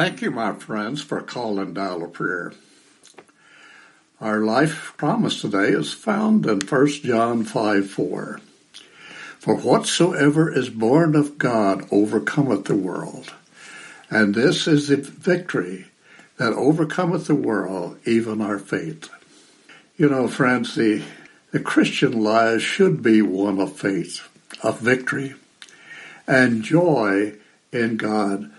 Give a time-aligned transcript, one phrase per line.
[0.00, 2.54] Thank you, my friends, for calling Dial a Prayer.
[4.18, 8.40] Our life promise today is found in 1 John 5 4.
[9.40, 13.34] For whatsoever is born of God overcometh the world.
[14.08, 15.88] And this is the victory
[16.38, 19.10] that overcometh the world, even our faith.
[19.98, 21.02] You know, friends, the,
[21.50, 24.26] the Christian life should be one of faith,
[24.62, 25.34] of victory,
[26.26, 27.34] and joy
[27.70, 28.50] in God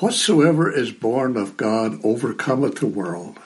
[0.00, 3.38] Whatsoever is born of God overcometh the world.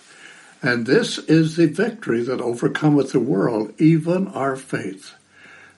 [0.61, 5.15] And this is the victory that overcometh the world, even our faith.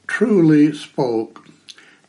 [0.06, 1.46] Truly spoke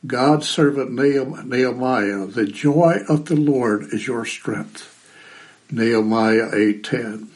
[0.06, 4.92] God's servant Nehemiah, the joy of the Lord is your strength.
[5.72, 7.28] Nehemiah 8.10.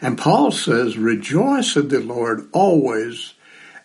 [0.00, 3.34] And Paul says, rejoice in the Lord always.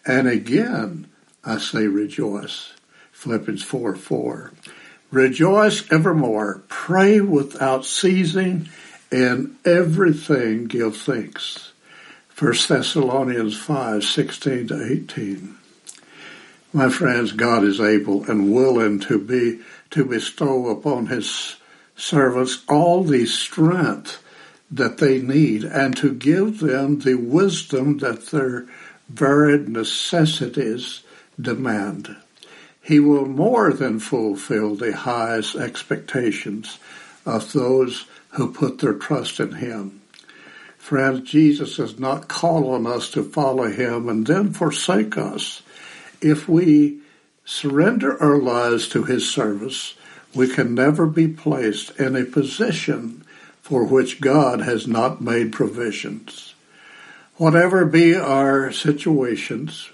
[0.05, 1.07] And again,
[1.43, 2.73] I say rejoice.
[3.11, 4.51] Philippians 4, 4.
[5.11, 6.63] Rejoice evermore.
[6.67, 8.69] Pray without ceasing.
[9.09, 11.71] In everything give thanks.
[12.37, 15.57] 1 Thessalonians 5, 16 to 18.
[16.73, 21.55] My friends, God is able and willing to be, to bestow upon his
[21.95, 24.21] servants all the strength
[24.69, 28.67] that they need and to give them the wisdom that their
[29.09, 31.01] varied necessities
[31.39, 32.17] demand.
[32.87, 36.79] He will more than fulfill the highest expectations
[37.25, 39.99] of those who put their trust in Him.
[40.77, 45.63] Friends, Jesus does not call on us to follow Him and then forsake us.
[46.21, 46.99] If we
[47.43, 49.95] surrender our lives to His service,
[50.33, 53.25] we can never be placed in a position
[53.61, 56.55] for which God has not made provisions.
[57.35, 59.89] Whatever be our situations,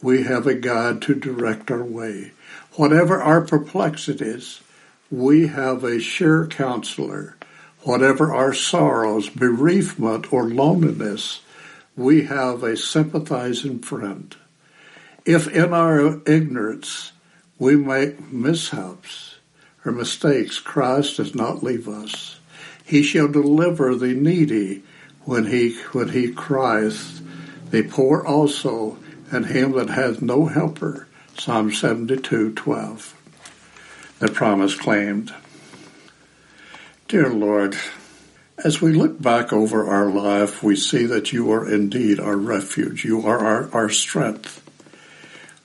[0.00, 2.30] we have a God to direct our way.
[2.76, 4.60] Whatever our perplexities,
[5.10, 7.36] we have a sure counselor.
[7.84, 11.40] Whatever our sorrows, bereavement, or loneliness,
[11.96, 14.36] we have a sympathizing friend.
[15.24, 17.12] If in our ignorance
[17.58, 19.36] we make mishaps
[19.82, 22.38] or mistakes, Christ does not leave us.
[22.84, 24.82] He shall deliver the needy
[25.24, 27.22] when he when he crieth,
[27.70, 28.98] the poor also,
[29.32, 31.08] and him that hath no helper.
[31.38, 33.12] Psalm 72:12.
[34.20, 35.34] The promise claimed.
[37.08, 37.76] Dear Lord,
[38.64, 43.04] as we look back over our life, we see that you are indeed our refuge.
[43.04, 44.62] You are our, our strength.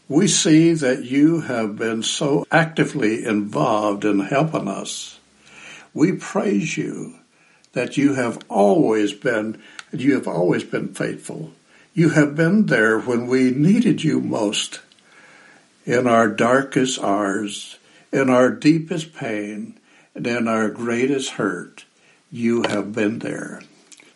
[0.10, 5.20] We see that you have been so actively involved in helping us.
[5.94, 7.16] We praise you
[7.72, 9.62] that you have always been,
[9.94, 11.54] you have always been faithful.
[11.94, 14.82] You have been there when we needed you most
[15.86, 17.78] in our darkest hours,
[18.12, 19.80] in our deepest pain,
[20.14, 21.86] and in our greatest hurt,
[22.32, 23.62] you have been there.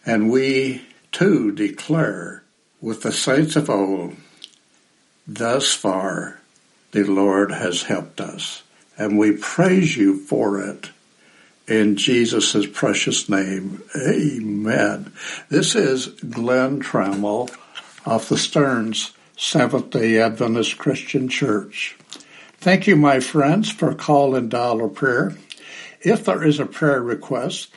[0.05, 2.43] And we too declare
[2.81, 4.15] with the saints of old,
[5.27, 6.39] thus far
[6.91, 8.63] the Lord has helped us.
[8.97, 10.89] And we praise you for it.
[11.67, 15.11] In Jesus' precious name, amen.
[15.49, 17.49] This is Glenn Trammell
[18.05, 21.97] of the Stearns Seventh day Adventist Christian Church.
[22.57, 25.35] Thank you, my friends, for calling Dial of Prayer.
[25.99, 27.69] If there is a prayer request,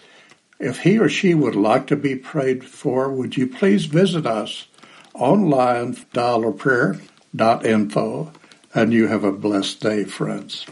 [0.61, 4.69] if he or she would like to be prayed for, would you please visit us
[5.15, 8.33] online, dialofprayer.info,
[8.75, 10.65] and you have a blessed day, friends.